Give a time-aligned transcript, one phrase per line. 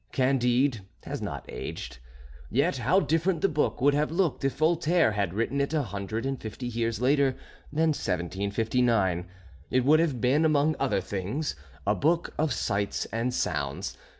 [0.11, 1.99] "Candide" has not aged.
[2.49, 6.25] Yet how different the book would have looked if Voltaire had written it a hundred
[6.25, 7.37] and fifty years later
[7.71, 9.27] than 1759.
[9.69, 13.95] It would have been, among other things, a book of sights and sounds.